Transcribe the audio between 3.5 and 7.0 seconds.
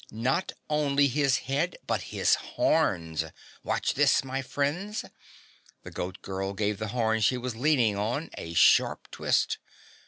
Watch this, my friends!" The Goat Girl gave the